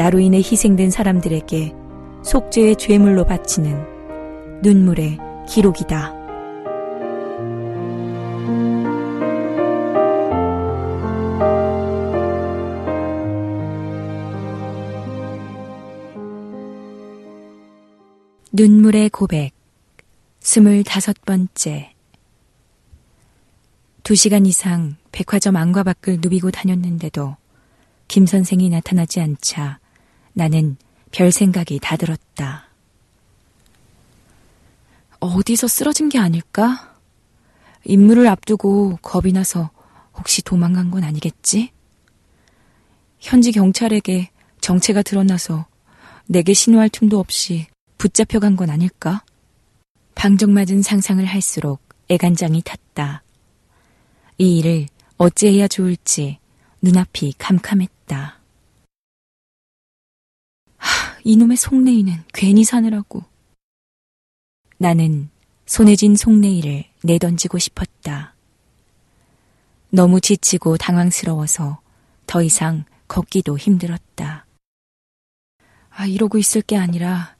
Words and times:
나로 0.00 0.18
인해 0.18 0.38
희생된 0.38 0.90
사람들에게 0.90 1.74
속죄의 2.22 2.76
죄물로 2.76 3.26
바치는 3.26 4.62
눈물의 4.62 5.18
기록이다. 5.46 6.14
눈물의 18.52 19.10
고백 19.10 19.50
스물다섯 20.38 21.26
번째 21.26 21.92
두 24.02 24.14
시간 24.14 24.46
이상 24.46 24.96
백화점 25.12 25.56
안과 25.56 25.82
밖을 25.82 26.20
누비고 26.22 26.52
다녔는데도 26.52 27.36
김 28.08 28.24
선생이 28.24 28.70
나타나지 28.70 29.20
않자 29.20 29.79
나는 30.32 30.76
별 31.10 31.32
생각이 31.32 31.78
다 31.80 31.96
들었다. 31.96 32.66
어디서 35.18 35.68
쓰러진 35.68 36.08
게 36.08 36.18
아닐까? 36.18 36.96
임무를 37.84 38.26
앞두고 38.26 38.98
겁이 39.02 39.32
나서 39.32 39.70
혹시 40.14 40.42
도망간 40.42 40.90
건 40.90 41.04
아니겠지? 41.04 41.70
현지 43.18 43.52
경찰에게 43.52 44.30
정체가 44.60 45.02
드러나서 45.02 45.66
내게 46.26 46.54
신호할 46.54 46.88
틈도 46.88 47.18
없이 47.18 47.66
붙잡혀간 47.98 48.56
건 48.56 48.70
아닐까? 48.70 49.24
방정맞은 50.14 50.82
상상을 50.82 51.24
할수록 51.24 51.80
애간장이 52.08 52.62
탔다. 52.62 53.22
이 54.38 54.58
일을 54.58 54.86
어찌해야 55.18 55.68
좋을지 55.68 56.38
눈앞이 56.82 57.34
캄캄했다. 57.38 58.39
하, 61.20 61.22
이놈의 61.24 61.56
속내이는 61.56 62.24
괜히 62.32 62.64
사느라고. 62.64 63.22
나는 64.78 65.28
손에 65.66 65.94
쥔 65.94 66.16
속내이를 66.16 66.84
내던지고 67.04 67.58
싶었다. 67.58 68.34
너무 69.90 70.20
지치고 70.20 70.78
당황스러워서 70.78 71.80
더 72.26 72.42
이상 72.42 72.84
걷기도 73.08 73.58
힘들었다. 73.58 74.46
아, 75.90 76.06
이러고 76.06 76.38
있을 76.38 76.62
게 76.62 76.76
아니라 76.76 77.36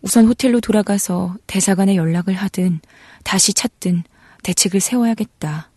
우선 0.00 0.26
호텔로 0.26 0.60
돌아가서 0.60 1.36
대사관에 1.46 1.96
연락을 1.96 2.34
하든 2.34 2.80
다시 3.24 3.52
찾든 3.52 4.04
대책을 4.42 4.80
세워야겠다. 4.80 5.70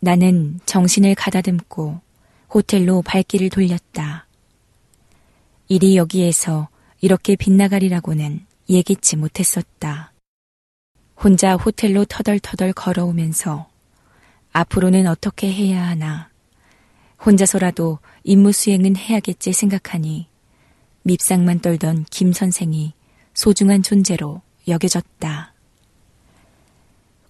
나는 0.00 0.60
정신을 0.66 1.14
가다듬고 1.14 2.00
호텔로 2.52 3.02
발길을 3.02 3.48
돌렸다. 3.48 4.26
일이 5.72 5.96
여기에서 5.96 6.68
이렇게 7.00 7.36
빗나가리라고는 7.36 8.44
예기치 8.68 9.14
못했었다. 9.14 10.12
혼자 11.16 11.54
호텔로 11.54 12.06
터덜터덜 12.06 12.72
걸어오면서 12.72 13.68
앞으로는 14.50 15.06
어떻게 15.06 15.52
해야 15.52 15.86
하나. 15.86 16.28
혼자서라도 17.24 18.00
임무 18.24 18.50
수행은 18.50 18.96
해야겠지 18.96 19.52
생각하니 19.52 20.26
밉상만 21.04 21.60
떨던 21.60 22.06
김 22.10 22.32
선생이 22.32 22.92
소중한 23.32 23.84
존재로 23.84 24.42
여겨졌다. 24.66 25.54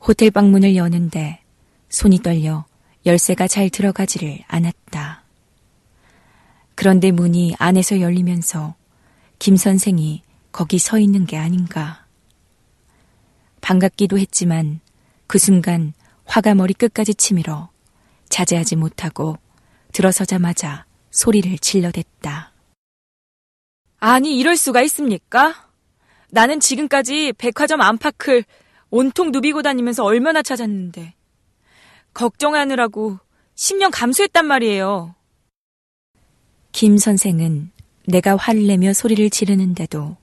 호텔 0.00 0.30
방문을 0.30 0.76
여는데 0.76 1.42
손이 1.90 2.20
떨려 2.20 2.64
열쇠가 3.04 3.48
잘 3.48 3.68
들어가지를 3.68 4.38
않았다. 4.46 5.19
그런데 6.80 7.10
문이 7.10 7.56
안에서 7.58 8.00
열리면서 8.00 8.74
김 9.38 9.56
선생이 9.56 10.22
거기 10.50 10.78
서 10.78 10.98
있는 10.98 11.26
게 11.26 11.36
아닌가. 11.36 12.06
반갑기도 13.60 14.18
했지만 14.18 14.80
그 15.26 15.36
순간 15.36 15.92
화가 16.24 16.54
머리 16.54 16.72
끝까지 16.72 17.14
치밀어 17.14 17.68
자제하지 18.30 18.76
못하고 18.76 19.36
들어서자마자 19.92 20.86
소리를 21.10 21.58
질러댔다. 21.58 22.54
아니, 23.98 24.38
이럴 24.38 24.56
수가 24.56 24.80
있습니까? 24.84 25.68
나는 26.30 26.60
지금까지 26.60 27.34
백화점 27.36 27.82
안팎을 27.82 28.42
온통 28.88 29.32
누비고 29.32 29.60
다니면서 29.60 30.02
얼마나 30.02 30.40
찾았는데. 30.40 31.12
걱정하느라고 32.14 33.18
10년 33.54 33.90
감수했단 33.92 34.46
말이에요. 34.46 35.14
김 36.72 36.98
선생은 36.98 37.70
내가 38.06 38.36
화를 38.36 38.66
내며 38.66 38.92
소리를 38.92 39.28
지르는데도 39.30 40.16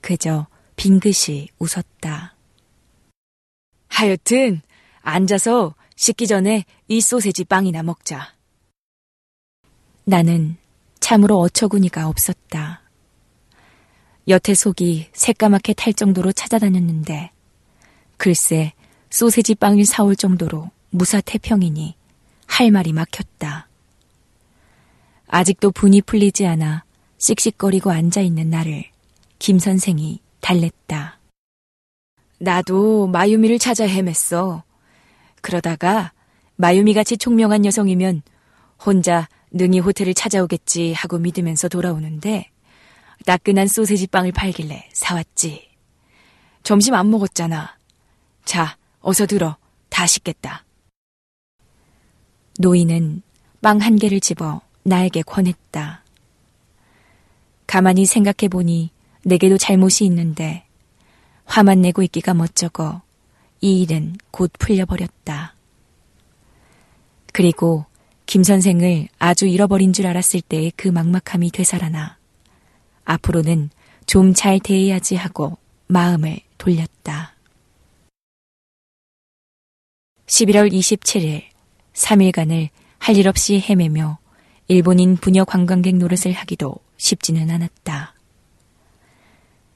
그저 0.00 0.46
빙긋이 0.76 1.48
웃었다. 1.58 2.34
하여튼 3.88 4.60
앉아서 5.00 5.74
씻기 5.96 6.26
전에 6.26 6.64
이 6.86 7.00
소세지 7.00 7.44
빵이나 7.44 7.82
먹자. 7.82 8.34
나는 10.04 10.56
참으로 11.00 11.38
어처구니가 11.40 12.08
없었다. 12.08 12.82
여태 14.28 14.54
속이 14.54 15.08
새까맣게 15.12 15.72
탈 15.72 15.92
정도로 15.92 16.32
찾아다녔는데 16.32 17.30
글쎄 18.16 18.72
소세지 19.10 19.54
빵을 19.54 19.84
사올 19.86 20.14
정도로 20.16 20.70
무사태평이니 20.90 21.96
할 22.46 22.70
말이 22.70 22.92
막혔다. 22.92 23.67
아직도 25.28 25.70
분이 25.70 26.02
풀리지 26.02 26.46
않아 26.46 26.84
씩씩거리고 27.18 27.90
앉아있는 27.90 28.50
나를 28.50 28.84
김 29.38 29.58
선생이 29.58 30.20
달랬다. 30.40 31.18
나도 32.38 33.08
마유미를 33.08 33.58
찾아 33.58 33.86
헤맸어. 33.86 34.62
그러다가 35.42 36.12
마유미 36.56 36.94
같이 36.94 37.16
총명한 37.16 37.64
여성이면 37.64 38.22
혼자 38.84 39.28
능히 39.50 39.80
호텔을 39.80 40.14
찾아오겠지 40.14 40.94
하고 40.94 41.18
믿으면서 41.18 41.68
돌아오는데 41.68 42.50
따끈한 43.26 43.66
소세지 43.66 44.06
빵을 44.06 44.32
팔길래 44.32 44.88
사왔지. 44.92 45.68
점심 46.62 46.94
안 46.94 47.10
먹었잖아. 47.10 47.76
자, 48.44 48.76
어서 49.00 49.26
들어. 49.26 49.56
다 49.88 50.06
식겠다. 50.06 50.64
노인은 52.58 53.22
빵 53.60 53.80
한 53.80 53.96
개를 53.96 54.20
집어 54.20 54.60
나에게 54.84 55.22
권했다. 55.22 56.04
가만히 57.66 58.06
생각해 58.06 58.48
보니 58.50 58.90
내게도 59.24 59.58
잘못이 59.58 60.04
있는데 60.06 60.64
화만 61.44 61.82
내고 61.82 62.02
있기가 62.02 62.34
멋쩍어 62.34 63.02
이 63.60 63.82
일은 63.82 64.16
곧 64.30 64.50
풀려버렸다. 64.58 65.54
그리고 67.32 67.84
김 68.26 68.42
선생을 68.42 69.08
아주 69.18 69.46
잃어버린 69.46 69.92
줄 69.92 70.06
알았을 70.06 70.40
때의 70.42 70.72
그 70.76 70.88
막막함이 70.88 71.50
되살아나 71.50 72.18
앞으로는 73.04 73.70
좀 74.06 74.32
잘 74.34 74.58
대해야지 74.60 75.16
하고 75.16 75.58
마음을 75.86 76.40
돌렸다. 76.58 77.34
11월 80.26 80.72
27일 80.72 81.44
3일간을 81.94 82.68
할 82.98 83.16
일 83.16 83.28
없이 83.28 83.60
헤매며 83.66 84.18
일본인 84.70 85.16
부녀 85.16 85.46
관광객 85.46 85.96
노릇을 85.96 86.32
하기도 86.32 86.76
쉽지는 86.98 87.48
않았다. 87.48 88.14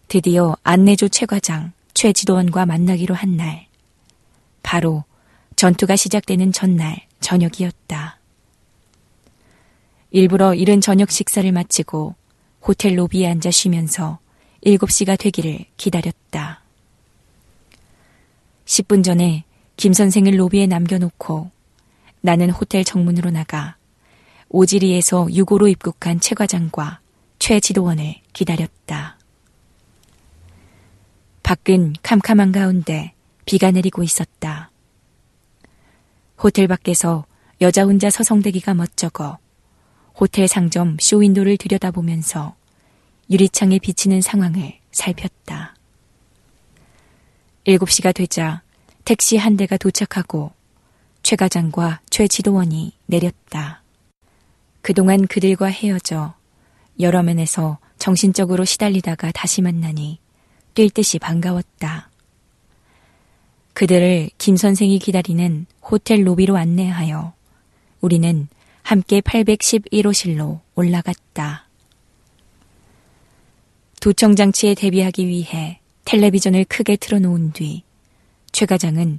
드디어 0.07 0.55
안내조 0.63 1.09
최 1.09 1.25
과장, 1.25 1.73
최 1.95 2.13
지도원과 2.13 2.67
만나기로 2.67 3.15
한 3.15 3.39
날. 3.39 3.69
바로 4.63 5.05
전투가 5.57 5.97
시작되는 5.97 6.53
전날 6.53 7.07
저녁이었다. 7.21 8.19
일부러 10.11 10.53
이른 10.53 10.83
저녁 10.83 11.11
식사를 11.11 11.51
마치고 11.51 12.15
호텔 12.61 12.99
로비에 12.99 13.27
앉아 13.29 13.51
쉬면서 13.51 14.19
7시가 14.63 15.19
되기를 15.19 15.65
기다렸다. 15.79 16.61
10분 18.67 19.03
전에 19.03 19.45
김 19.79 19.95
선생을 19.95 20.39
로비에 20.39 20.67
남겨놓고 20.67 21.51
나는 22.21 22.51
호텔 22.51 22.85
정문으로 22.85 23.31
나가 23.31 23.77
오지리에서 24.53 25.29
유고로 25.33 25.69
입국한 25.69 26.21
최 26.21 26.35
과장과 26.35 27.01
최 27.39 27.59
지도원을 27.59 28.17
기다렸다. 28.35 29.19
밖은 31.43 31.95
캄캄한 32.03 32.53
가운데 32.53 33.15
비가 33.47 33.71
내리고 33.71 34.03
있었다. 34.03 34.71
호텔 36.39 36.69
밖에서 36.69 37.25
여자 37.63 37.85
혼자 37.85 38.11
서성대기가 38.11 38.75
멋쩍어 38.75 39.39
호텔 40.15 40.47
상점 40.47 40.99
쇼윈도를 41.01 41.57
들여다보면서 41.57 42.55
유리창에 43.31 43.79
비치는 43.79 44.21
상황을 44.21 44.79
살폈다. 44.91 45.75
7시가 47.67 48.15
되자 48.15 48.63
택시 49.05 49.39
한 49.39 49.57
대가 49.57 49.79
도착하고 49.79 50.53
최 51.23 51.37
과장과 51.37 52.01
최 52.11 52.29
지도원이 52.29 52.93
내렸다. 53.07 53.82
그동안 54.83 55.27
그들과 55.27 55.67
헤어져 55.67 56.35
여러 57.01 57.23
면에서 57.23 57.79
정신적으로 57.99 58.65
시달리다가 58.65 59.33
다시 59.33 59.63
만나니 59.63 60.19
뛸 60.75 60.91
듯이 60.91 61.19
반가웠다. 61.19 62.11
그들을 63.75 64.31
김 64.37 64.57
선생이 64.57 64.99
기다리는 64.99 65.67
호텔 65.83 66.27
로비로 66.27 66.57
안내하여 66.57 67.33
우리는 68.01 68.49
함께 68.83 69.21
811호실로 69.21 70.61
올라갔다. 70.75 71.69
도청 74.01 74.37
장치에 74.37 74.75
대비하기 74.75 75.27
위해 75.29 75.81
텔레비전을 76.05 76.65
크게 76.65 76.97
틀어놓은 76.97 77.53
뒤 77.53 77.85
최 78.53 78.67
과장은 78.67 79.19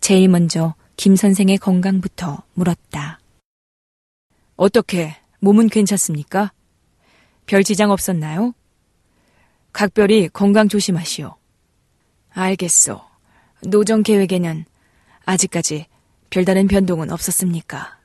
제일 0.00 0.28
먼저 0.28 0.74
김 0.96 1.16
선생의 1.16 1.58
건강부터 1.58 2.42
물었다. 2.52 3.18
어떻게 4.56 5.16
몸은 5.40 5.68
괜찮습니까? 5.68 6.52
별 7.46 7.64
지장 7.64 7.90
없었나요? 7.90 8.54
각별히 9.72 10.28
건강 10.28 10.68
조심하시오. 10.68 11.34
알겠소. 12.30 13.00
노정 13.66 14.02
계획에는 14.02 14.64
아직까지 15.24 15.86
별다른 16.30 16.68
변동은 16.68 17.10
없었습니까? 17.10 17.98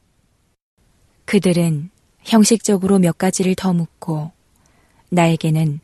그들은 1.25 1.89
형식적으로 2.23 2.99
몇 2.99 3.17
가지를 3.17 3.55
더 3.55 3.73
묻고 3.73 4.31
나에게는 5.09 5.79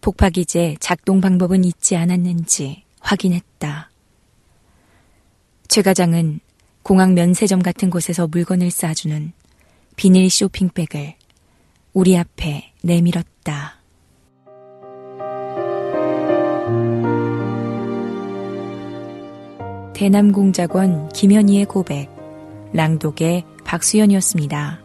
폭파기제 0.00 0.76
작동 0.80 1.20
방법은 1.20 1.64
있지 1.64 1.96
않았는지 1.96 2.84
확인했다. 3.00 3.90
최 5.68 5.82
과장은 5.82 6.40
공항 6.82 7.14
면세점 7.14 7.62
같은 7.62 7.88
곳에서 7.88 8.26
물건을 8.26 8.70
싸주는 8.70 9.32
비닐 9.96 10.30
쇼핑백을 10.30 11.14
우리 11.92 12.16
앞에 12.16 12.72
내밀었다. 12.82 13.80
대남공작원 19.94 21.10
김현희의 21.10 21.66
고백, 21.66 22.08
랑독의 22.72 23.44
박수연이었습니다. 23.64 24.81